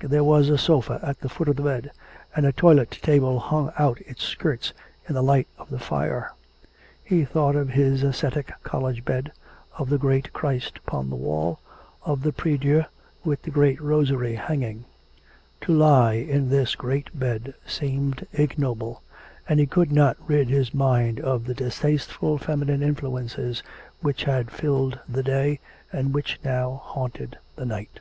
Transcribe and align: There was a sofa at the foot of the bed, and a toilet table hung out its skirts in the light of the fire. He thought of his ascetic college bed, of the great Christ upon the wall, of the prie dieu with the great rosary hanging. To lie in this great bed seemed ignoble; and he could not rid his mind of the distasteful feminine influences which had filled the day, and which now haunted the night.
There 0.00 0.22
was 0.22 0.48
a 0.48 0.56
sofa 0.56 1.00
at 1.02 1.18
the 1.18 1.28
foot 1.28 1.48
of 1.48 1.56
the 1.56 1.64
bed, 1.64 1.90
and 2.36 2.46
a 2.46 2.52
toilet 2.52 2.92
table 3.02 3.40
hung 3.40 3.72
out 3.76 4.00
its 4.02 4.22
skirts 4.22 4.72
in 5.08 5.16
the 5.16 5.24
light 5.24 5.48
of 5.58 5.70
the 5.70 5.78
fire. 5.80 6.30
He 7.02 7.24
thought 7.24 7.56
of 7.56 7.70
his 7.70 8.04
ascetic 8.04 8.52
college 8.62 9.04
bed, 9.04 9.32
of 9.76 9.88
the 9.90 9.98
great 9.98 10.32
Christ 10.32 10.78
upon 10.86 11.10
the 11.10 11.16
wall, 11.16 11.58
of 12.04 12.22
the 12.22 12.30
prie 12.32 12.56
dieu 12.58 12.84
with 13.24 13.42
the 13.42 13.50
great 13.50 13.80
rosary 13.80 14.36
hanging. 14.36 14.84
To 15.62 15.72
lie 15.72 16.12
in 16.14 16.48
this 16.48 16.76
great 16.76 17.18
bed 17.18 17.52
seemed 17.66 18.24
ignoble; 18.32 19.02
and 19.48 19.58
he 19.58 19.66
could 19.66 19.90
not 19.90 20.16
rid 20.28 20.46
his 20.48 20.72
mind 20.72 21.18
of 21.18 21.44
the 21.44 21.54
distasteful 21.54 22.38
feminine 22.38 22.84
influences 22.84 23.64
which 24.00 24.22
had 24.22 24.52
filled 24.52 25.00
the 25.08 25.24
day, 25.24 25.58
and 25.92 26.14
which 26.14 26.38
now 26.44 26.82
haunted 26.84 27.36
the 27.56 27.64
night. 27.66 27.98